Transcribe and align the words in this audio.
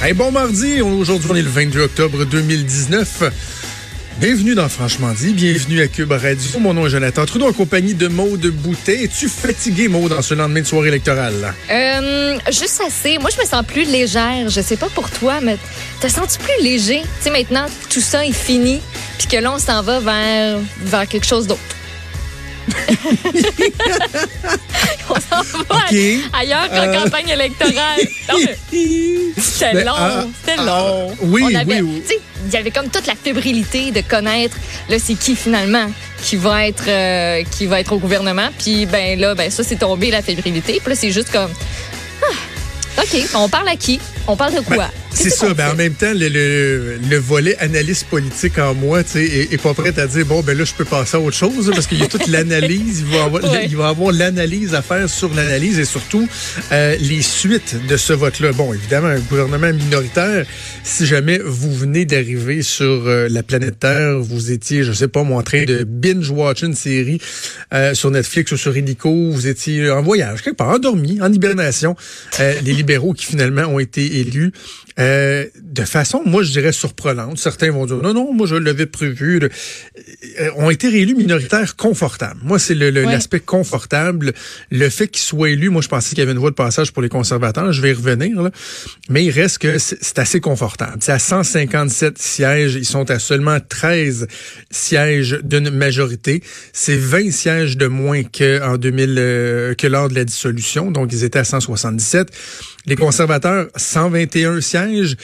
Hey, 0.00 0.12
bon 0.12 0.30
mardi, 0.30 0.80
aujourd'hui 0.80 1.28
on 1.28 1.34
est 1.34 1.42
le 1.42 1.48
22 1.48 1.80
octobre 1.80 2.24
2019. 2.24 3.24
Bienvenue 4.20 4.54
dans 4.54 4.68
Franchement 4.68 5.12
dit, 5.12 5.32
bienvenue 5.32 5.80
à 5.80 5.88
Cube 5.88 6.12
Radio. 6.12 6.60
Mon 6.60 6.72
nom 6.72 6.86
est 6.86 6.90
Jonathan 6.90 7.26
Trudeau 7.26 7.48
en 7.48 7.52
compagnie 7.52 7.94
de 7.94 8.06
Maude 8.06 8.46
Boutet. 8.46 9.02
Es-tu 9.02 9.28
fatigué, 9.28 9.88
Maude, 9.88 10.12
en 10.12 10.22
ce 10.22 10.34
lendemain 10.34 10.60
de 10.60 10.66
soirée 10.66 10.88
électorale? 10.88 11.52
Euh, 11.68 12.38
juste 12.46 12.80
assez. 12.86 13.18
Moi, 13.18 13.30
je 13.34 13.42
me 13.42 13.46
sens 13.46 13.64
plus 13.66 13.84
légère. 13.90 14.48
Je 14.48 14.60
sais 14.60 14.76
pas 14.76 14.88
pour 14.88 15.10
toi, 15.10 15.40
mais 15.42 15.56
te 16.00 16.06
sens-tu 16.06 16.38
plus 16.38 16.62
léger? 16.62 17.00
Tu 17.02 17.24
sais, 17.24 17.30
maintenant, 17.30 17.66
tout 17.90 18.00
ça 18.00 18.24
est 18.24 18.32
fini, 18.32 18.80
puis 19.18 19.26
que 19.26 19.36
là, 19.36 19.52
on 19.52 19.58
s'en 19.58 19.82
va 19.82 19.98
vers, 19.98 20.58
vers 20.80 21.08
quelque 21.08 21.26
chose 21.26 21.48
d'autre. 21.48 21.77
On 25.10 25.14
s'en 25.14 25.42
va 25.68 25.80
ailleurs 26.38 26.68
qu'en 26.70 26.88
Euh. 26.88 27.02
campagne 27.02 27.28
électorale. 27.28 28.00
C'était 28.70 29.74
Mais, 29.74 29.84
long, 29.84 29.92
ah, 29.96 30.24
c'était 30.40 30.56
ah, 30.60 30.64
long. 30.64 31.16
oui, 31.22 31.42
On 31.44 31.54
avait- 31.54 31.80
oui, 31.82 32.02
Il 32.46 32.52
y 32.52 32.56
avait 32.56 32.70
comme 32.70 32.88
toute 32.88 33.06
la 33.06 33.14
fébrilité 33.16 33.90
de 33.90 34.00
connaître, 34.00 34.56
là, 34.88 34.96
c'est 35.04 35.14
qui 35.14 35.34
finalement 35.36 35.90
qui 36.22 36.36
va 36.36 36.66
être 36.66 36.84
euh, 36.88 37.42
qui 37.50 37.66
va 37.66 37.80
être 37.80 37.92
au 37.92 37.98
gouvernement. 37.98 38.48
Puis 38.58 38.86
ben 38.86 39.18
là, 39.18 39.34
ben 39.34 39.50
ça 39.50 39.62
c'est 39.64 39.76
tombé 39.76 40.10
la 40.10 40.22
fébrilité. 40.22 40.80
Puis 40.82 40.90
là 40.90 40.96
c'est 40.96 41.10
juste 41.10 41.30
comme, 41.32 41.50
ah, 42.22 43.02
ok, 43.02 43.22
on 43.34 43.48
parle 43.48 43.68
à 43.68 43.76
qui? 43.76 44.00
On 44.30 44.36
parle 44.36 44.54
de 44.54 44.60
quoi? 44.60 44.76
Ben, 44.76 44.90
C'est 45.10 45.30
ça, 45.30 45.54
ben, 45.54 45.70
en 45.70 45.74
même 45.74 45.94
temps, 45.94 46.12
le, 46.14 46.28
le, 46.28 46.98
le 47.10 47.16
volet 47.16 47.56
analyse 47.58 48.04
politique 48.04 48.58
en 48.58 48.74
moi, 48.74 49.02
tu 49.02 49.12
sais, 49.12 49.24
est, 49.24 49.52
est 49.54 49.60
pas 49.60 49.72
prêt 49.72 49.98
à 49.98 50.06
dire, 50.06 50.26
bon, 50.26 50.42
ben 50.42 50.56
là, 50.56 50.64
je 50.64 50.74
peux 50.74 50.84
passer 50.84 51.16
à 51.16 51.20
autre 51.20 51.36
chose, 51.36 51.70
parce 51.74 51.86
qu'il 51.86 51.98
y 51.98 52.02
a 52.02 52.06
toute 52.06 52.26
l'analyse, 52.28 53.00
il 53.00 53.16
va 53.16 53.24
avoir, 53.24 53.42
Ouais. 53.50 53.68
avoir 53.82 54.12
l'analyse 54.12 54.74
à 54.74 54.82
faire 54.82 55.08
sur 55.08 55.32
l'analyse 55.34 55.78
et 55.78 55.86
surtout 55.86 56.28
euh, 56.72 56.94
les 57.00 57.22
suites 57.22 57.74
de 57.88 57.96
ce 57.96 58.12
vote-là. 58.12 58.52
Bon, 58.52 58.72
évidemment, 58.74 59.08
un 59.08 59.18
gouvernement 59.18 59.72
minoritaire, 59.72 60.44
si 60.84 61.06
jamais 61.06 61.38
vous 61.42 61.74
venez 61.74 62.04
d'arriver 62.04 62.60
sur 62.62 63.06
euh, 63.06 63.28
la 63.30 63.42
planète 63.42 63.80
Terre, 63.80 64.18
vous 64.20 64.52
étiez, 64.52 64.82
je 64.84 64.92
sais 64.92 65.08
pas, 65.08 65.22
moi, 65.22 65.38
en 65.38 65.42
train 65.42 65.64
de 65.64 65.84
binge-watch 65.84 66.62
une 66.62 66.74
série 66.74 67.18
euh, 67.72 67.94
sur 67.94 68.10
Netflix 68.10 68.52
ou 68.52 68.58
sur 68.58 68.76
Illico, 68.76 69.10
vous 69.32 69.46
étiez 69.46 69.90
en 69.90 70.02
voyage, 70.02 70.42
quelque 70.42 70.56
part, 70.56 70.68
endormi, 70.68 71.18
en 71.22 71.32
hibernation, 71.32 71.96
euh, 72.40 72.54
les 72.62 72.74
libéraux 72.74 73.14
qui 73.14 73.24
finalement 73.24 73.62
ont 73.62 73.78
été 73.78 74.17
élus 74.20 74.52
euh, 74.98 75.46
de 75.62 75.82
façon, 75.84 76.22
moi, 76.26 76.42
je 76.42 76.50
dirais 76.50 76.72
surprenante. 76.72 77.38
Certains 77.38 77.70
vont 77.70 77.86
dire, 77.86 77.96
non, 77.98 78.12
non, 78.14 78.32
moi, 78.32 78.46
je 78.48 78.56
l'avais 78.56 78.86
prévu. 78.86 79.38
Le- 79.38 79.48
euh, 80.40 80.50
ont 80.56 80.70
été 80.70 80.88
réélus 80.88 81.14
minoritaires 81.14 81.76
confortables. 81.76 82.40
Moi, 82.42 82.58
c'est 82.58 82.74
le- 82.74 82.90
le- 82.90 83.04
Ouais. 83.04 83.12
l'aspect 83.12 83.38
confortable. 83.40 84.32
Le 84.72 84.88
fait 84.88 85.06
qu'ils 85.08 85.22
soient 85.22 85.50
élus, 85.50 85.68
moi, 85.70 85.82
je 85.82 85.88
pensais 85.88 86.08
qu'il 86.10 86.18
y 86.18 86.22
avait 86.22 86.32
une 86.32 86.38
voie 86.38 86.50
de 86.50 86.56
passage 86.56 86.92
pour 86.92 87.02
les 87.02 87.08
conservateurs. 87.08 87.72
Je 87.72 87.80
vais 87.80 87.90
y 87.90 87.92
revenir, 87.92 88.42
là. 88.42 88.50
Mais 89.08 89.24
il 89.24 89.30
reste 89.30 89.58
que 89.58 89.78
c'est 89.78 89.98
c'est 90.02 90.18
assez 90.18 90.40
confortable. 90.40 90.96
C'est 91.00 91.12
à 91.12 91.18
157 91.18 92.18
sièges. 92.18 92.74
Ils 92.74 92.84
sont 92.84 93.08
à 93.10 93.18
seulement 93.20 93.58
13 93.60 94.26
sièges 94.70 95.38
d'une 95.44 95.70
majorité. 95.70 96.42
C'est 96.72 96.96
20 96.96 97.30
sièges 97.30 97.76
de 97.76 97.86
moins 97.86 98.22
que 98.24 98.60
en 98.62 98.76
2000, 98.78 99.14
euh, 99.18 99.74
que 99.74 99.86
lors 99.86 100.08
de 100.08 100.14
la 100.14 100.24
dissolution. 100.24 100.90
Donc, 100.90 101.12
ils 101.12 101.24
étaient 101.24 101.38
à 101.38 101.44
177. 101.44 102.28
Les 102.88 102.96
conservateurs, 102.96 103.66
121 103.76 104.62
sièges. 104.62 105.18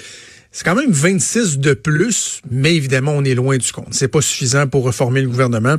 C'est 0.52 0.64
quand 0.64 0.74
même 0.74 0.90
26 0.92 1.58
de 1.58 1.72
plus, 1.72 2.42
mais 2.50 2.76
évidemment, 2.76 3.12
on 3.12 3.24
est 3.24 3.34
loin 3.34 3.56
du 3.56 3.72
compte. 3.72 3.88
C'est 3.92 4.08
pas 4.08 4.20
suffisant 4.20 4.66
pour 4.66 4.84
reformer 4.84 5.22
le 5.22 5.28
gouvernement. 5.28 5.76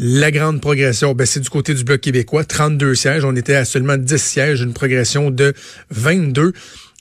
La 0.00 0.32
grande 0.32 0.60
progression, 0.60 1.14
ben, 1.14 1.24
c'est 1.24 1.38
du 1.38 1.48
côté 1.48 1.74
du 1.74 1.84
Bloc 1.84 2.00
québécois, 2.00 2.44
32 2.44 2.96
sièges. 2.96 3.24
On 3.24 3.36
était 3.36 3.54
à 3.54 3.64
seulement 3.64 3.96
10 3.96 4.20
sièges, 4.20 4.62
une 4.62 4.72
progression 4.72 5.30
de 5.30 5.54
22. 5.90 6.54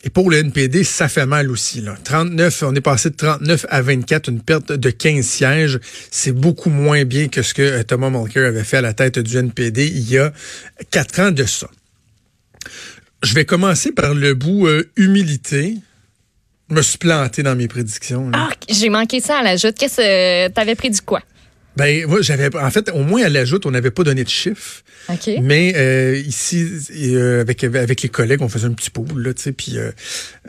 Et 0.03 0.11
pour 0.11 0.29
le 0.29 0.37
NPD, 0.37 0.83
ça 0.83 1.07
fait 1.07 1.25
mal 1.25 1.49
aussi. 1.49 1.81
Là. 1.81 1.95
39, 2.03 2.63
on 2.67 2.75
est 2.75 2.81
passé 2.81 3.09
de 3.09 3.15
39 3.15 3.65
à 3.69 3.81
24, 3.81 4.29
une 4.29 4.41
perte 4.41 4.71
de 4.71 4.89
15 4.91 5.25
sièges. 5.25 5.79
C'est 6.11 6.31
beaucoup 6.31 6.69
moins 6.69 7.05
bien 7.05 7.27
que 7.27 7.41
ce 7.41 7.55
que 7.55 7.63
euh, 7.63 7.83
Thomas 7.83 8.11
Mulcair 8.11 8.45
avait 8.45 8.63
fait 8.63 8.77
à 8.77 8.81
la 8.81 8.93
tête 8.93 9.17
du 9.17 9.35
NPD 9.35 9.87
il 9.87 10.07
y 10.11 10.19
a 10.19 10.31
quatre 10.91 11.19
ans 11.21 11.31
de 11.31 11.43
ça. 11.43 11.67
Je 13.23 13.33
vais 13.35 13.45
commencer 13.45 13.91
par 13.91 14.13
le 14.13 14.33
bout 14.33 14.67
euh, 14.67 14.89
humilité. 14.95 15.75
Me 16.69 16.81
suis 16.81 16.97
planté 16.97 17.43
dans 17.43 17.55
mes 17.55 17.67
prédictions. 17.67 18.31
Ah, 18.33 18.49
j'ai 18.69 18.89
manqué 18.89 19.19
ça 19.19 19.39
à 19.39 19.43
la 19.43 19.57
joute. 19.57 19.75
Qu'est-ce 19.77 19.97
que 19.97 20.47
t'avais 20.49 20.75
pris 20.75 20.89
du 20.89 21.01
quoi? 21.01 21.21
Ben, 21.77 22.05
moi, 22.05 22.21
j'avais, 22.21 22.53
en 22.55 22.69
fait, 22.69 22.89
au 22.91 23.03
moins 23.03 23.23
à 23.23 23.29
l'ajoute, 23.29 23.65
on 23.65 23.71
n'avait 23.71 23.91
pas 23.91 24.03
donné 24.03 24.23
de 24.23 24.29
chiffres. 24.29 24.83
Mais 25.41 25.73
euh, 25.75 26.15
ici, 26.17 26.67
euh, 26.95 27.41
avec 27.41 27.63
avec 27.63 28.01
les 28.01 28.09
collègues, 28.09 28.41
on 28.41 28.49
faisait 28.49 28.67
un 28.67 28.73
petit 28.73 28.89
pool, 28.89 29.07
là, 29.15 29.33
tu 29.33 29.41
sais, 29.41 29.51
puis 29.51 29.77
euh, 29.77 29.91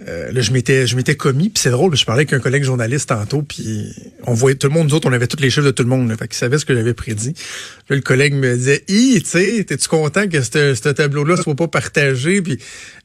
euh, 0.08 0.30
là, 0.32 0.40
je 0.40 0.52
m'étais 0.52 0.86
je 0.86 0.96
m'étais 0.96 1.14
commis, 1.14 1.48
puis 1.48 1.62
c'est 1.62 1.70
drôle, 1.70 1.96
je 1.96 2.04
parlais 2.04 2.20
avec 2.20 2.32
un 2.32 2.38
collègue 2.38 2.64
journaliste 2.64 3.08
tantôt, 3.08 3.42
puis 3.42 3.94
on 4.24 4.34
voyait 4.34 4.56
tout 4.56 4.66
le 4.66 4.74
monde, 4.74 4.88
nous 4.88 4.94
autres, 4.94 5.08
on 5.08 5.12
avait 5.12 5.26
tous 5.26 5.40
les 5.40 5.48
chiffres 5.48 5.66
de 5.66 5.70
tout 5.70 5.82
le 5.82 5.88
monde, 5.88 6.08
là, 6.08 6.16
fait 6.16 6.28
qu'il 6.28 6.36
savait 6.36 6.58
ce 6.58 6.64
que 6.64 6.74
j'avais 6.74 6.94
prédit. 6.94 7.34
Là, 7.88 7.96
le 7.96 8.02
collègue 8.02 8.34
me 8.34 8.54
disait, 8.54 8.84
hi, 8.88 9.20
tu 9.22 9.30
sais, 9.30 9.64
t'es-tu 9.64 9.88
content 9.88 10.28
que 10.28 10.42
ce 10.42 10.74
ce 10.74 10.88
tableau-là 10.88 11.36
soit 11.36 11.54
pas 11.54 11.68
partagé, 11.68 12.42
puis 12.42 12.58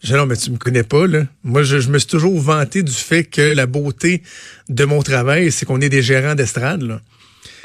dit, 0.04 0.14
non, 0.14 0.26
mais 0.26 0.36
tu 0.36 0.52
me 0.52 0.58
connais 0.58 0.84
pas, 0.84 1.08
là. 1.08 1.26
Moi, 1.44 1.64
je, 1.64 1.80
je 1.80 1.90
me 1.90 2.00
suis 2.00 2.10
toujours 2.10 2.40
vanté 2.40 2.84
du 2.84 2.92
fait 2.92 3.24
que 3.24 3.42
la 3.42 3.68
beauté 3.68 4.22
de 4.70 4.84
mon 4.86 5.02
travail, 5.02 5.52
c'est 5.52 5.66
qu'on 5.66 5.82
est 5.82 5.90
des 5.90 6.02
gérants 6.02 6.36
d'estrade, 6.36 6.82
là 6.82 7.02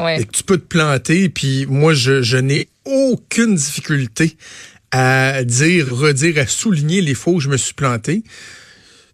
Ouais. 0.04 0.20
et 0.20 0.24
que 0.24 0.32
tu 0.32 0.42
peux 0.42 0.58
te 0.58 0.66
planter. 0.66 1.28
Puis 1.28 1.66
moi, 1.66 1.94
je, 1.94 2.22
je 2.22 2.36
n'ai 2.36 2.68
aucune 2.84 3.54
difficulté 3.54 4.36
à 4.90 5.42
dire, 5.44 5.88
redire, 5.90 6.38
à 6.38 6.46
souligner 6.46 7.00
les 7.00 7.14
fois 7.14 7.34
où 7.34 7.40
je 7.40 7.48
me 7.48 7.56
suis 7.56 7.74
planté. 7.74 8.22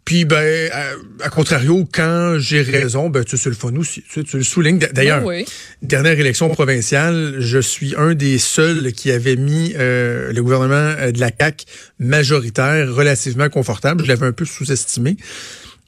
Puis, 0.09 0.25
ben, 0.25 0.71
à, 0.73 1.27
à 1.27 1.29
contrario, 1.29 1.87
quand 1.93 2.37
j'ai 2.39 2.63
raison, 2.63 3.11
ben, 3.11 3.25
tu 3.25 3.37
sais, 3.37 3.51
le 3.51 3.55
fun 3.55 3.77
aussi. 3.77 4.03
Tu, 4.11 4.25
le 4.33 4.43
soulignes. 4.43 4.79
D'ailleurs, 4.79 5.23
oui. 5.23 5.45
dernière 5.83 6.19
élection 6.19 6.49
provinciale, 6.49 7.37
je 7.41 7.59
suis 7.59 7.95
un 7.95 8.15
des 8.15 8.39
seuls 8.39 8.93
qui 8.93 9.11
avait 9.11 9.37
mis 9.37 9.75
euh, 9.77 10.33
le 10.33 10.43
gouvernement 10.43 10.75
euh, 10.75 11.13
de 11.13 11.21
la 11.21 11.31
CAQ 11.39 11.67
majoritaire 11.99 12.91
relativement 12.95 13.51
confortable. 13.51 14.03
Je 14.03 14.09
l'avais 14.09 14.25
un 14.25 14.33
peu 14.33 14.47
sous-estimé. 14.47 15.19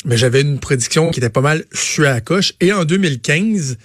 Mais 0.04 0.18
j'avais 0.18 0.42
une 0.42 0.60
prédiction 0.60 1.10
qui 1.10 1.20
était 1.20 1.30
pas 1.30 1.40
mal, 1.40 1.64
suis 1.72 2.04
à 2.04 2.10
la 2.10 2.20
coche. 2.20 2.52
Et 2.60 2.74
en 2.74 2.84
2015, 2.84 3.78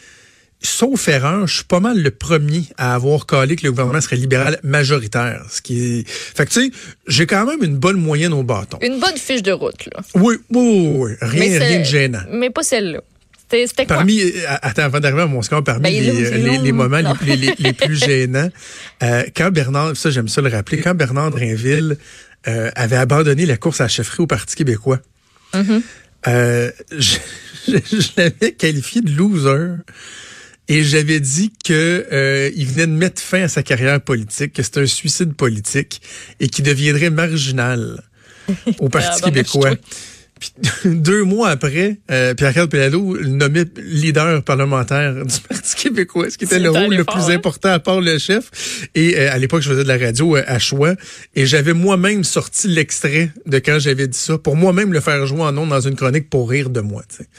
sauf 0.61 1.07
erreur, 1.07 1.45
je 1.47 1.55
suis 1.57 1.63
pas 1.63 1.79
mal 1.79 2.01
le 2.01 2.11
premier 2.11 2.63
à 2.77 2.95
avoir 2.95 3.25
calé 3.27 3.55
que 3.55 3.63
le 3.63 3.71
gouvernement 3.71 4.01
serait 4.01 4.15
libéral 4.15 4.59
majoritaire. 4.63 5.45
Ce 5.51 5.61
qui 5.61 5.99
est... 5.99 6.07
Fait 6.09 6.45
que 6.45 6.51
tu 6.51 6.65
sais, 6.65 6.71
j'ai 7.07 7.25
quand 7.27 7.45
même 7.45 7.63
une 7.63 7.77
bonne 7.77 7.97
moyenne 7.97 8.33
au 8.33 8.43
bâton. 8.43 8.77
Une 8.81 8.99
bonne 8.99 9.17
fiche 9.17 9.43
de 9.43 9.51
route 9.51 9.85
là. 9.93 10.01
Oui, 10.15 10.37
oui, 10.51 10.91
oui, 10.95 11.11
Rien, 11.21 11.59
rien 11.59 11.79
de 11.79 11.85
gênant. 11.85 12.23
Mais 12.31 12.49
pas 12.49 12.63
celle-là. 12.63 13.01
C'était 13.51 13.85
quoi? 13.85 13.97
Parmi, 13.97 14.21
euh, 14.21 14.31
attends, 14.63 14.81
avant 14.83 14.99
d'arriver 14.99 15.21
à 15.21 15.27
mon 15.27 15.41
score, 15.43 15.63
parmi 15.63 15.83
Ben, 15.83 15.93
les, 16.63 16.71
moments 16.71 16.97
les, 17.59 17.73
plus 17.73 17.95
gênants, 18.05 18.49
euh, 19.03 19.23
quand 19.37 19.51
Bernard, 19.51 19.95
ça 19.95 20.09
j'aime 20.09 20.27
ça 20.27 20.41
le 20.41 20.49
rappeler, 20.49 20.79
quand 20.81 20.95
Bernard 20.95 21.29
Drinville 21.31 21.95
euh, 22.47 22.71
avait 22.75 22.95
abandonné 22.97 23.45
la 23.45 23.55
course 23.57 23.81
à 23.81 23.85
la 23.85 23.87
chefferie 23.87 24.23
au 24.23 24.27
Parti 24.27 24.55
québécois, 24.55 24.99
Mm-hmm. 25.53 25.81
euh, 26.27 26.71
je, 26.97 27.17
je- 27.67 27.77
je 28.01 28.07
l'avais 28.17 28.51
qualifié 28.53 29.01
de 29.01 29.11
loser. 29.11 29.75
Et 30.67 30.83
j'avais 30.83 31.19
dit 31.19 31.53
que 31.63 32.07
euh, 32.11 32.49
il 32.55 32.65
venait 32.65 32.87
de 32.87 32.91
mettre 32.91 33.21
fin 33.21 33.43
à 33.43 33.47
sa 33.47 33.61
carrière 33.61 34.01
politique, 34.01 34.53
que 34.53 34.63
c'était 34.63 34.81
un 34.81 34.87
suicide 34.87 35.33
politique 35.35 36.01
et 36.39 36.49
qu'il 36.49 36.65
deviendrait 36.65 37.11
marginal 37.11 38.01
au 38.79 38.89
Parti 38.89 39.09
Ah, 39.11 39.17
ben, 39.21 39.25
québécois. 39.25 39.75
Puis 40.39 40.51
deux 40.85 41.23
mois 41.23 41.49
après, 41.49 41.97
euh, 42.11 42.33
Pierre-Carl 42.33 42.67
Pelado 42.67 43.15
le 43.15 43.27
nommait 43.27 43.65
leader 43.77 44.43
parlementaire 44.43 45.13
du 45.25 45.39
Parti 45.47 45.75
québécois, 45.75 46.29
ce 46.29 46.37
qui 46.37 46.45
était 46.45 46.59
le 46.59 46.69
rôle 46.69 46.93
le 46.93 47.05
plus 47.05 47.29
hein? 47.29 47.35
important 47.35 47.69
à 47.69 47.79
part 47.79 48.01
le 48.01 48.17
chef. 48.17 48.87
Et 48.95 49.17
euh, 49.17 49.31
à 49.31 49.37
l'époque, 49.37 49.61
je 49.61 49.69
faisais 49.69 49.83
de 49.83 49.87
la 49.87 49.97
radio 49.97 50.35
euh, 50.35 50.43
à 50.47 50.59
choix 50.59 50.95
et 51.35 51.45
j'avais 51.45 51.73
moi-même 51.73 52.23
sorti 52.23 52.67
l'extrait 52.67 53.31
de 53.45 53.59
quand 53.59 53.79
j'avais 53.79 54.07
dit 54.07 54.17
ça 54.17 54.37
pour 54.37 54.55
moi-même 54.55 54.91
le 54.91 54.99
faire 54.99 55.25
jouer 55.25 55.41
en 55.41 55.57
ondes 55.57 55.69
dans 55.69 55.81
une 55.81 55.95
chronique 55.95 56.29
pour 56.29 56.49
rire 56.49 56.69
de 56.69 56.81
moi. 56.81 57.03
tu 57.09 57.17
sais. 57.17 57.29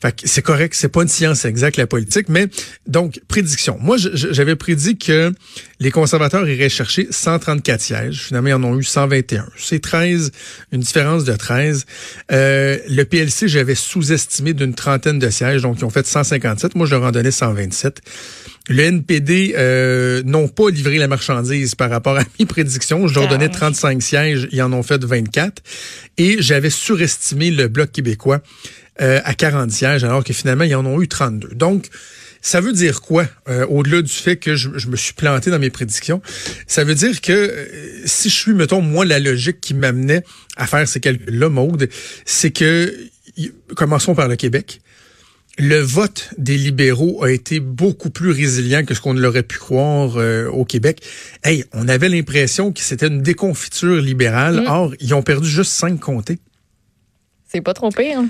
Fait 0.00 0.12
que 0.12 0.28
c'est 0.28 0.42
correct, 0.42 0.74
c'est 0.74 0.88
pas 0.88 1.02
une 1.02 1.08
science 1.08 1.44
exacte 1.44 1.76
la 1.76 1.86
politique, 1.86 2.28
mais 2.28 2.46
donc 2.86 3.20
prédiction. 3.28 3.78
Moi, 3.80 3.96
j'avais 3.98 4.56
prédit 4.56 4.96
que 4.96 5.32
les 5.80 5.90
conservateurs 5.90 6.48
iraient 6.48 6.68
chercher 6.68 7.08
134 7.10 7.80
sièges. 7.80 8.22
Finalement, 8.22 8.48
ils 8.48 8.54
en 8.54 8.64
ont 8.64 8.78
eu 8.78 8.84
121. 8.84 9.46
C'est 9.56 9.80
13, 9.80 10.30
une 10.72 10.80
différence 10.80 11.24
de 11.24 11.34
13. 11.34 11.84
Euh, 12.30 12.37
le 12.40 13.04
PLC, 13.04 13.48
j'avais 13.48 13.74
sous-estimé 13.74 14.52
d'une 14.52 14.74
trentaine 14.74 15.18
de 15.18 15.30
sièges, 15.30 15.62
donc 15.62 15.76
ils 15.78 15.84
ont 15.84 15.90
fait 15.90 16.06
157. 16.06 16.74
Moi, 16.74 16.86
je 16.86 16.94
leur 16.94 17.04
en 17.04 17.10
donnais 17.10 17.30
127. 17.30 18.00
Le 18.68 18.82
NPD 18.82 19.54
euh, 19.56 20.22
n'ont 20.24 20.48
pas 20.48 20.68
livré 20.70 20.98
la 20.98 21.08
marchandise 21.08 21.74
par 21.74 21.88
rapport 21.90 22.18
à 22.18 22.22
mes 22.38 22.46
prédictions. 22.46 23.08
Je 23.08 23.14
leur 23.14 23.24
Ah, 23.24 23.30
donnais 23.30 23.46
ouais. 23.46 23.50
35 23.52 24.02
sièges, 24.02 24.48
ils 24.52 24.60
en 24.62 24.72
ont 24.72 24.82
fait 24.82 25.02
24. 25.02 25.62
Et 26.18 26.36
j'avais 26.40 26.70
surestimé 26.70 27.50
le 27.50 27.68
Bloc 27.68 27.92
québécois 27.92 28.40
euh, 29.00 29.20
à 29.24 29.32
40 29.34 29.70
sièges, 29.70 30.04
alors 30.04 30.22
que 30.22 30.32
finalement, 30.32 30.64
ils 30.64 30.74
en 30.74 30.84
ont 30.84 31.00
eu 31.00 31.08
32. 31.08 31.50
Donc, 31.54 31.86
ça 32.40 32.60
veut 32.60 32.72
dire 32.72 33.00
quoi, 33.00 33.26
euh, 33.48 33.66
au-delà 33.66 34.02
du 34.02 34.12
fait 34.12 34.36
que 34.36 34.56
je, 34.56 34.70
je 34.76 34.88
me 34.88 34.96
suis 34.96 35.14
planté 35.14 35.50
dans 35.50 35.58
mes 35.58 35.70
prédictions? 35.70 36.22
Ça 36.66 36.84
veut 36.84 36.94
dire 36.94 37.20
que 37.20 37.32
euh, 37.32 37.66
si 38.04 38.30
je 38.30 38.34
suis, 38.34 38.54
mettons, 38.54 38.80
moi, 38.80 39.04
la 39.04 39.18
logique 39.18 39.60
qui 39.60 39.74
m'amenait 39.74 40.24
à 40.56 40.66
faire 40.66 40.86
ces 40.86 41.00
calculs-là, 41.00 41.48
Maude, 41.48 41.88
c'est 42.24 42.50
que 42.50 42.94
commençons 43.76 44.14
par 44.14 44.28
le 44.28 44.36
Québec 44.36 44.80
le 45.58 45.80
vote 45.80 46.30
des 46.38 46.56
libéraux 46.56 47.24
a 47.24 47.32
été 47.32 47.58
beaucoup 47.58 48.10
plus 48.10 48.30
résilient 48.30 48.84
que 48.84 48.94
ce 48.94 49.00
qu'on 49.00 49.12
l'aurait 49.12 49.42
pu 49.42 49.58
croire 49.58 50.16
euh, 50.16 50.48
au 50.48 50.64
Québec. 50.64 51.02
Hey, 51.42 51.64
on 51.72 51.88
avait 51.88 52.08
l'impression 52.08 52.72
que 52.72 52.80
c'était 52.80 53.08
une 53.08 53.22
déconfiture 53.22 53.96
libérale. 53.96 54.62
Mm. 54.62 54.66
Or, 54.68 54.94
ils 55.00 55.14
ont 55.14 55.22
perdu 55.22 55.48
juste 55.48 55.72
cinq 55.72 55.98
comtés. 55.98 56.38
C'est 57.48 57.60
pas 57.60 57.74
trop 57.74 57.90
pire. 57.90 58.22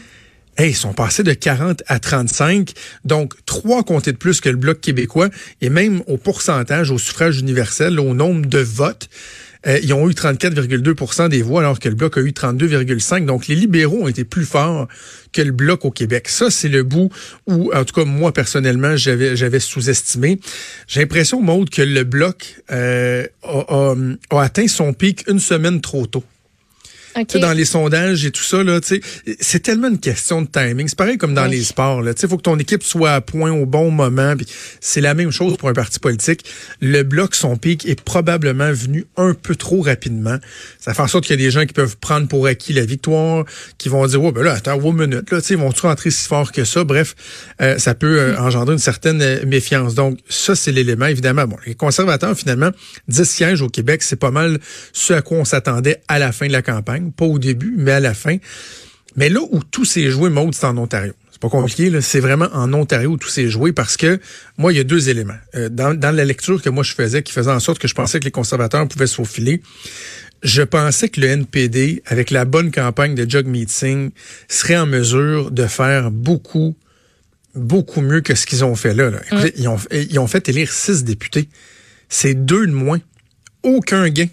Ils 0.59 0.75
sont 0.75 0.93
passés 0.93 1.23
de 1.23 1.33
40 1.33 1.83
à 1.87 1.99
35, 1.99 2.73
donc 3.05 3.35
trois 3.47 3.85
comtés 3.85 4.13
de 4.13 4.17
plus 4.17 4.41
que 4.41 4.49
le 4.49 4.57
Bloc 4.57 4.81
québécois, 4.81 5.29
et 5.61 5.71
même 5.71 6.03
au 6.07 6.17
pourcentage, 6.17 6.91
au 6.91 6.99
suffrage 6.99 7.39
universel, 7.39 8.01
au 8.01 8.15
nombre 8.15 8.47
de 8.47 8.59
votes. 8.59 9.09
Euh, 9.67 9.79
ils 9.83 9.93
ont 9.93 10.09
eu 10.09 10.13
34,2% 10.13 11.29
des 11.29 11.43
voix 11.43 11.61
alors 11.61 11.81
que 11.81 11.89
le 11.89 11.97
bloc 11.97 12.17
a 12.17 12.21
eu 12.21 12.31
32,5. 12.31 13.25
Donc 13.25 13.49
les 13.49 13.57
libéraux 13.57 14.03
ont 14.03 14.09
été 14.09 14.25
plus 14.25 14.45
forts 14.45 14.87
que 15.33 15.43
le 15.43 15.51
bloc 15.51 15.85
au 15.85 15.91
Québec. 15.91 16.29
Ça, 16.29 16.51
c'est 16.51 16.69
le 16.69 16.85
bout 16.85 17.11
où, 17.47 17.73
en 17.75 17.85
tout 17.85 17.95
cas, 17.95 18.05
moi 18.05 18.33
personnellement, 18.33 18.97
j'avais 18.97 19.37
j'avais 19.37 19.61
sous-estimé. 19.61 20.39
J'ai 20.87 21.01
l'impression, 21.01 21.43
Maude, 21.43 21.71
que 21.71 21.83
le 21.83 22.05
bloc 22.05 22.63
euh, 22.71 23.27
a 23.43 24.43
atteint 24.43 24.69
son 24.69 24.93
pic 24.93 25.25
une 25.29 25.41
semaine 25.41 25.81
trop 25.81 26.07
tôt. 26.07 26.25
Dans 27.41 27.53
les 27.53 27.65
sondages 27.65 28.25
et 28.25 28.31
tout 28.31 28.43
ça, 28.43 28.63
là, 28.63 28.81
c'est 29.41 29.61
tellement 29.61 29.89
une 29.89 30.01
question 30.01 30.43
de 30.43 30.49
timing. 30.49 30.89
C'est 30.89 30.99
pareil 30.99 31.19
comme 31.19 31.35
dans 31.35 31.47
les 31.47 31.63
sports. 31.63 32.03
Il 32.07 32.29
faut 32.29 32.37
que 32.37 32.43
ton 32.43 32.59
équipe 32.59 32.83
soit 32.83 33.13
à 33.13 33.21
point 33.21 33.51
au 33.51 33.67
bon 33.67 33.91
moment. 33.91 34.35
C'est 34.81 35.01
la 35.01 35.15
même 35.15 35.31
chose 35.31 35.57
pour 35.57 35.69
un 35.69 35.73
parti 35.73 35.99
politique. 35.99 36.45
Le 36.81 37.03
bloc, 37.03 37.35
son 37.35 37.57
pic, 37.57 37.87
est 37.87 38.01
probablement 38.01 38.73
venu 38.73 39.07
un 39.17 39.35
peu 39.35 39.55
trop 39.55 39.83
rapidement. 39.83 40.39
Ça 40.79 40.95
fait 40.95 41.03
en 41.03 41.09
sorte 41.09 41.25
qu'il 41.25 41.39
y 41.39 41.43
a 41.43 41.45
des 41.45 41.51
gens 41.51 41.67
qui 41.67 41.73
peuvent 41.73 41.97
prendre 41.97 42.29
pour 42.29 42.47
acquis 42.47 42.73
la 42.73 42.85
victoire, 42.85 43.45
qui 43.79 43.89
vont 43.89 44.07
dire, 44.07 44.23
oh, 44.23 44.33
ben 44.33 44.43
là, 44.43 44.53
attends, 44.55 44.81
une 44.81 45.07
minute, 45.07 45.31
là, 45.31 45.39
vont-tu 45.57 45.83
rentrer 45.83 46.11
si 46.11 46.27
fort 46.27 46.53
que 46.53 46.65
ça? 46.65 46.85
Bref, 46.85 47.15
euh, 47.61 47.79
ça 47.79 47.95
peut 47.95 48.19
euh, 48.19 48.39
engendrer 48.39 48.73
une 48.73 48.79
certaine 48.79 49.21
euh, 49.21 49.45
méfiance. 49.47 49.95
Donc, 49.95 50.19
ça, 50.29 50.55
c'est 50.55 50.73
l'élément, 50.73 51.07
évidemment. 51.07 51.47
Bon, 51.47 51.57
les 51.67 51.75
conservateurs, 51.75 52.37
finalement, 52.37 52.71
10 53.09 53.25
sièges 53.25 53.63
au 53.63 53.69
Québec, 53.69 54.03
c'est 54.03 54.17
pas 54.17 54.31
mal 54.31 54.59
ce 54.93 55.13
à 55.13 55.23
quoi 55.23 55.39
on 55.39 55.45
s'attendait 55.45 56.01
à 56.09 56.19
la 56.19 56.33
fin 56.33 56.47
de 56.47 56.53
la 56.53 56.63
campagne 56.63 57.08
pas 57.11 57.25
au 57.25 57.39
début, 57.39 57.75
mais 57.77 57.93
à 57.93 58.01
la 58.01 58.15
fin. 58.15 58.37
Mais 59.17 59.29
là 59.29 59.41
où 59.51 59.63
tout 59.63 59.85
s'est 59.85 60.11
joué, 60.11 60.31
Maud, 60.31 60.55
c'est 60.55 60.67
en 60.67 60.77
Ontario. 60.79 61.13
C'est 61.31 61.41
pas 61.41 61.49
compliqué, 61.49 62.01
c'est 62.01 62.21
vraiment 62.21 62.49
en 62.53 62.73
Ontario 62.73 63.11
où 63.11 63.17
tout 63.17 63.29
s'est 63.29 63.49
joué 63.49 63.73
parce 63.73 63.97
que 63.97 64.19
moi, 64.57 64.73
il 64.73 64.77
y 64.77 64.81
a 64.81 64.85
deux 64.85 65.09
éléments. 65.09 65.39
Euh, 65.55 65.69
dans, 65.69 65.95
dans 65.95 66.11
la 66.11 66.25
lecture 66.25 66.61
que 66.61 66.69
moi 66.69 66.83
je 66.83 66.95
faisais, 66.95 67.23
qui 67.23 67.33
faisait 67.33 67.51
en 67.51 67.61
sorte 67.61 67.79
que 67.79 67.87
je 67.87 67.95
pensais 67.95 68.19
que 68.19 68.25
les 68.25 68.33
conservateurs 68.33 68.87
pouvaient 68.89 69.07
se 69.07 69.15
faufiler, 69.15 69.63
je 70.43 70.63
pensais 70.63 71.09
que 71.09 71.21
le 71.21 71.29
NPD, 71.29 72.03
avec 72.07 72.31
la 72.31 72.45
bonne 72.45 72.71
campagne 72.71 73.15
de 73.15 73.29
Jug 73.29 73.47
Meeting, 73.47 74.11
serait 74.49 74.77
en 74.77 74.87
mesure 74.87 75.51
de 75.51 75.67
faire 75.67 76.11
beaucoup, 76.11 76.77
beaucoup 77.55 78.01
mieux 78.01 78.21
que 78.21 78.35
ce 78.35 78.47
qu'ils 78.47 78.65
ont 78.65 78.75
fait 78.75 78.95
là. 78.95 79.11
Ils, 79.57 79.69
ont, 79.69 79.79
ils 79.91 80.19
ont 80.19 80.27
fait 80.27 80.49
élire 80.49 80.73
six 80.73 81.05
députés. 81.05 81.49
C'est 82.09 82.35
deux 82.35 82.67
de 82.67 82.73
moins. 82.73 83.01
Aucun 83.63 84.09
gain 84.09 84.29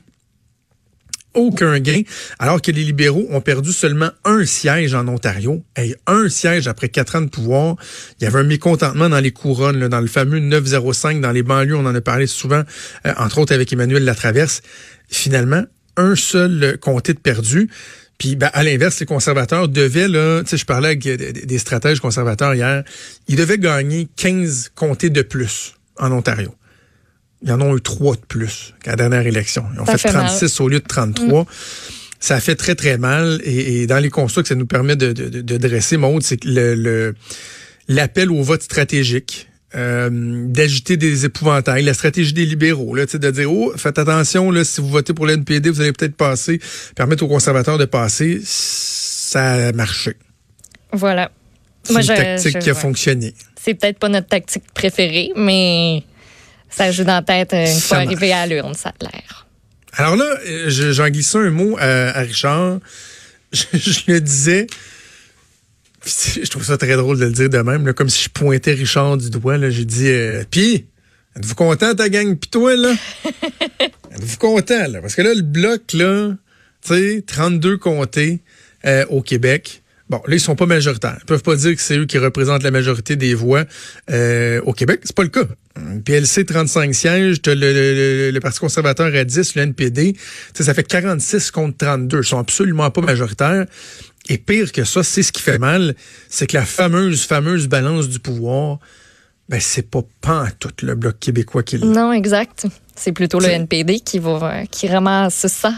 aucun 1.35 1.79
gain, 1.79 2.01
alors 2.39 2.61
que 2.61 2.71
les 2.71 2.83
libéraux 2.83 3.27
ont 3.29 3.41
perdu 3.41 3.71
seulement 3.71 4.09
un 4.23 4.45
siège 4.45 4.93
en 4.93 5.07
Ontario. 5.07 5.63
Et 5.77 5.95
un 6.07 6.29
siège 6.29 6.67
après 6.67 6.89
quatre 6.89 7.15
ans 7.15 7.21
de 7.21 7.29
pouvoir. 7.29 7.75
Il 8.19 8.23
y 8.23 8.27
avait 8.27 8.39
un 8.39 8.43
mécontentement 8.43 9.09
dans 9.09 9.19
les 9.19 9.31
couronnes, 9.31 9.87
dans 9.87 10.01
le 10.01 10.07
fameux 10.07 10.39
905, 10.39 11.21
dans 11.21 11.31
les 11.31 11.43
banlieues, 11.43 11.75
on 11.75 11.85
en 11.85 11.95
a 11.95 12.01
parlé 12.01 12.27
souvent, 12.27 12.63
euh, 13.05 13.13
entre 13.17 13.39
autres 13.39 13.53
avec 13.53 13.71
Emmanuel 13.71 14.03
Latraverse. 14.03 14.61
Finalement, 15.09 15.63
un 15.97 16.15
seul 16.15 16.77
comté 16.79 17.13
de 17.13 17.19
perdu. 17.19 17.69
Puis 18.17 18.35
ben, 18.35 18.49
à 18.53 18.63
l'inverse, 18.63 18.99
les 18.99 19.05
conservateurs 19.05 19.67
devaient, 19.67 20.07
là, 20.07 20.41
tu 20.43 20.51
sais, 20.51 20.57
je 20.57 20.65
parlais 20.65 20.89
avec 20.89 21.03
des 21.03 21.57
stratèges 21.59 21.99
conservateurs 21.99 22.55
hier, 22.55 22.83
ils 23.27 23.35
devaient 23.35 23.57
gagner 23.57 24.07
15 24.15 24.71
comtés 24.73 25.09
de 25.09 25.21
plus 25.21 25.75
en 25.97 26.11
Ontario. 26.11 26.53
Ils 27.45 27.51
en 27.51 27.61
ont 27.61 27.77
eu 27.77 27.81
trois 27.81 28.15
de 28.15 28.21
plus 28.27 28.73
qu'à 28.83 28.91
la 28.91 28.97
dernière 28.97 29.27
élection. 29.27 29.65
Ils 29.73 29.79
ont 29.79 29.85
fait, 29.85 30.09
36 30.09 30.59
au 30.61 30.67
lieu 30.67 30.79
de 30.79 30.87
33. 30.87 31.43
Mm. 31.43 31.45
Ça 32.19 32.39
fait 32.39 32.55
très, 32.55 32.73
très 32.73 32.97
mal. 32.97 33.39
Et, 33.43 33.85
dans 33.85 33.99
les 33.99 34.09
constats 34.09 34.41
que 34.41 34.47
ça 34.47 34.55
nous 34.55 34.65
permet 34.65 34.95
de, 34.95 35.13
de, 35.13 35.57
dresser, 35.57 35.97
Maud, 35.97 36.23
c'est 36.23 36.37
que 36.37 36.47
le, 36.47 37.13
l'appel 37.87 38.31
au 38.31 38.41
vote 38.41 38.63
stratégique, 38.63 39.47
euh, 39.75 40.09
d'agiter 40.47 40.97
des 40.97 41.25
épouvantails, 41.25 41.83
la 41.83 41.93
stratégie 41.93 42.33
des 42.33 42.45
libéraux, 42.45 42.95
là, 42.95 43.05
de 43.05 43.31
dire 43.31 43.51
oh, 43.51 43.73
faites 43.77 43.99
attention, 43.99 44.49
là, 44.49 44.63
si 44.63 44.81
vous 44.81 44.89
votez 44.89 45.13
pour 45.13 45.27
l'NPD, 45.27 45.69
vous 45.69 45.81
allez 45.81 45.93
peut-être 45.93 46.15
passer, 46.15 46.59
permettre 46.95 47.23
aux 47.23 47.27
conservateurs 47.27 47.77
de 47.77 47.85
passer, 47.85 48.41
ça 48.43 49.67
a 49.67 49.71
marché. 49.73 50.15
Voilà. 50.93 51.29
C'est 51.83 51.93
une 51.93 52.07
tactique 52.07 52.59
qui 52.59 52.69
a 52.71 52.73
fonctionné. 52.73 53.35
C'est 53.61 53.75
peut-être 53.75 53.99
pas 53.99 54.09
notre 54.09 54.27
tactique 54.27 54.63
préférée, 54.73 55.31
mais 55.35 56.03
ça 56.69 56.91
joue 56.91 57.03
dans 57.03 57.13
la 57.13 57.21
tête 57.21 57.53
euh, 57.53 57.65
une 57.65 57.79
fois 57.79 57.97
arrivé 57.97 58.33
à 58.33 58.47
l'urne, 58.47 58.73
ça 58.73 58.89
a 58.89 59.03
l'air. 59.03 59.47
Alors 59.93 60.15
là, 60.15 60.37
j'en 60.67 61.07
glissais 61.09 61.37
un 61.37 61.51
mot 61.51 61.77
à, 61.79 62.19
Richard. 62.21 62.79
Je, 63.53 64.11
le 64.11 64.19
disais, 64.19 64.67
je 66.05 66.49
trouve 66.49 66.65
ça 66.65 66.77
très 66.77 66.97
drôle 66.97 67.17
de 67.17 67.25
le 67.25 67.31
dire 67.31 67.49
de 67.49 67.59
même, 67.59 67.93
comme 67.93 68.09
si 68.09 68.23
je 68.25 68.29
pointais 68.29 68.73
Richard 68.73 69.15
du 69.15 69.29
doigt. 69.29 69.57
J'ai 69.69 69.85
dit, 69.85 70.09
euh, 70.09 70.43
puis, 70.49 70.87
êtes-vous 71.37 71.55
content 71.55 71.95
ta 71.95 72.09
gang? 72.09 72.35
Puis 72.35 72.49
toi, 72.49 72.75
là? 72.75 72.93
êtes-vous 74.11 74.37
content, 74.37 74.87
là? 74.89 74.99
Parce 74.99 75.15
que 75.15 75.21
là, 75.21 75.33
le 75.33 75.41
bloc, 75.41 75.93
là, 75.93 76.33
tu 76.85 76.93
sais, 76.93 77.23
32 77.25 77.77
comtés 77.77 78.41
euh, 78.85 79.05
au 79.09 79.21
Québec. 79.21 79.83
Bon, 80.09 80.21
là, 80.27 80.35
ils 80.35 80.39
sont 80.39 80.55
pas 80.55 80.67
majoritaires. 80.67 81.17
Ils 81.21 81.25
peuvent 81.25 81.41
pas 81.41 81.55
dire 81.55 81.75
que 81.75 81.81
c'est 81.81 81.97
eux 81.97 82.05
qui 82.05 82.19
représentent 82.19 82.61
la 82.61 82.69
majorité 82.69 83.15
des 83.15 83.33
voix 83.33 83.63
euh, 84.11 84.61
au 84.63 84.73
Québec. 84.73 85.01
C'est 85.03 85.15
pas 85.15 85.23
le 85.23 85.29
cas. 85.29 85.45
PLC, 86.05 86.45
35 86.45 86.93
sièges, 86.93 87.37
le, 87.47 87.53
le, 87.55 88.31
le, 88.31 88.39
Parti 88.39 88.59
conservateur 88.59 89.13
à 89.13 89.23
10, 89.23 89.55
le 89.55 89.63
NPD. 89.63 90.15
Ça 90.53 90.73
fait 90.73 90.83
46 90.83 91.49
contre 91.49 91.77
32. 91.77 92.19
Ils 92.19 92.23
sont 92.23 92.37
absolument 92.37 92.91
pas 92.91 93.01
majoritaires. 93.01 93.65
Et 94.29 94.37
pire 94.37 94.71
que 94.71 94.83
ça, 94.83 95.03
c'est 95.03 95.23
ce 95.23 95.31
qui 95.31 95.41
fait 95.41 95.59
mal, 95.59 95.95
c'est 96.29 96.47
que 96.47 96.57
la 96.57 96.65
fameuse, 96.65 97.25
fameuse 97.25 97.67
balance 97.67 98.09
du 98.09 98.19
pouvoir, 98.19 98.79
ben, 99.49 99.59
c'est 99.59 99.89
pas 99.89 100.01
pas 100.21 100.47
tout 100.59 100.71
le 100.81 100.95
Bloc 100.95 101.19
québécois 101.19 101.61
qui 101.63 101.77
l'a. 101.77 101.85
Non, 101.85 102.11
exact. 102.11 102.67
C'est 102.95 103.11
plutôt 103.11 103.39
le 103.39 103.47
NPD 103.47 103.99
qui 103.99 104.19
va, 104.19 104.65
qui 104.65 104.87
ramasse 104.87 105.47
ça. 105.47 105.73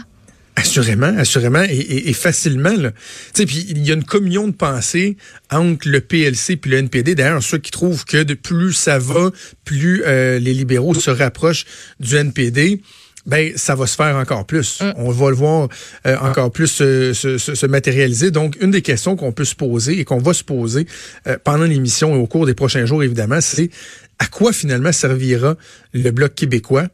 Assurément, 0.58 1.14
assurément, 1.16 1.62
et, 1.68 2.12
facilement. 2.12 2.74
Puis 3.34 3.66
il 3.68 3.86
y 3.86 3.92
a 3.92 3.94
une 3.94 4.04
communion 4.04 4.48
de 4.48 4.52
pensée 4.52 5.16
entre 5.50 5.88
le 5.88 6.00
PLC 6.00 6.56
puis 6.56 6.72
le 6.72 6.78
NPD. 6.78 7.14
D'ailleurs, 7.14 7.42
ceux 7.42 7.58
qui 7.58 7.70
trouvent 7.70 8.04
que 8.04 8.24
de 8.24 8.34
plus 8.34 8.72
ça 8.72 8.98
va, 8.98 9.30
plus 9.64 10.02
euh, 10.04 10.40
les 10.40 10.52
libéraux 10.52 10.94
se 10.94 11.10
rapprochent 11.10 11.64
du 12.00 12.16
NPD. 12.16 12.80
Ben, 13.26 13.52
ça 13.56 13.76
va 13.76 13.86
se 13.86 13.94
faire 13.94 14.16
encore 14.16 14.46
plus. 14.46 14.80
Mm. 14.80 14.94
On 14.96 15.10
va 15.10 15.30
le 15.30 15.36
voir 15.36 15.68
euh, 16.06 16.16
encore 16.18 16.50
plus 16.50 16.66
se, 16.66 17.66
matérialiser. 17.66 18.32
Donc, 18.32 18.56
une 18.60 18.72
des 18.72 18.82
questions 18.82 19.14
qu'on 19.14 19.32
peut 19.32 19.44
se 19.44 19.54
poser 19.54 20.00
et 20.00 20.04
qu'on 20.04 20.18
va 20.18 20.32
se 20.32 20.42
poser 20.42 20.86
euh, 21.28 21.36
pendant 21.44 21.64
l'émission 21.64 22.16
et 22.16 22.18
au 22.18 22.26
cours 22.26 22.46
des 22.46 22.54
prochains 22.54 22.84
jours, 22.84 23.04
évidemment, 23.04 23.40
c'est 23.40 23.70
à 24.18 24.26
quoi 24.26 24.52
finalement 24.52 24.92
servira 24.92 25.56
le 25.92 26.10
Bloc 26.10 26.34
québécois? 26.34 26.88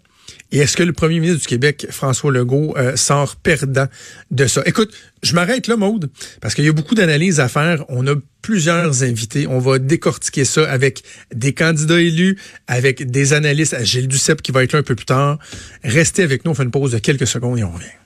Et 0.55 0.59
est-ce 0.59 0.77
que 0.77 0.85
le 0.85 0.93
premier 0.93 1.19
ministre 1.19 1.41
du 1.41 1.49
Québec, 1.49 1.89
François 1.91 2.31
Legault, 2.31 2.75
euh, 2.77 2.95
sort 2.95 3.35
perdant 3.35 3.89
de 4.31 4.47
ça? 4.47 4.63
Écoute, 4.67 4.95
je 5.25 5.35
m'arrête 5.35 5.67
là, 5.67 5.77
Maude, 5.77 6.09
parce 6.41 6.55
qu'il 6.55 6.65
y 6.65 6.69
a 6.69 6.73
beaucoup 6.73 6.95
d'analyses 6.95 7.41
à 7.41 7.49
faire. 7.49 7.85
On 7.89 8.07
a 8.07 8.15
plusieurs 8.41 9.03
invités. 9.03 9.49
On 9.49 9.59
va 9.59 9.81
décortiquer 9.81 10.45
ça 10.45 10.71
avec 10.71 11.03
des 11.35 11.55
candidats 11.55 12.01
élus, 12.01 12.39
avec 12.69 13.11
des 13.11 13.33
analystes. 13.33 13.77
Gilles 13.83 14.07
Duceppe 14.07 14.43
qui 14.43 14.53
va 14.53 14.63
être 14.63 14.75
là 14.75 14.79
un 14.79 14.85
peu 14.85 14.95
plus 14.95 15.07
tard. 15.07 15.41
Restez 15.83 16.23
avec 16.23 16.45
nous, 16.45 16.53
on 16.53 16.55
fait 16.55 16.63
une 16.63 16.71
pause 16.71 16.93
de 16.93 16.99
quelques 16.99 17.27
secondes 17.27 17.59
et 17.59 17.65
on 17.65 17.73
revient. 17.73 18.04